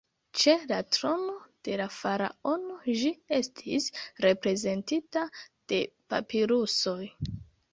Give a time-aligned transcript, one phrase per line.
[0.43, 1.33] Ĉe la trono
[1.67, 3.11] de la faraono ĝi
[3.41, 3.87] estis
[4.27, 5.25] reprezentita
[5.75, 5.83] de
[6.15, 7.01] papirusoj.